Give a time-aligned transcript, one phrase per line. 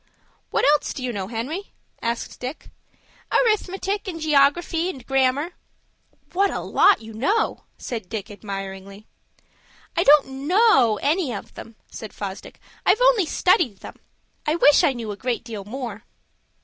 [0.49, 2.71] "What else do you know, Henry?" asked Dick.
[3.31, 5.51] "Arithmetic, and geography, and grammar."
[6.33, 9.05] "What a lot you know!" said Dick, admiringly.
[9.95, 12.59] "I don't know any of them," said Fosdick.
[12.83, 13.97] "I've only studied them.
[14.47, 16.03] I wish I knew a great deal more."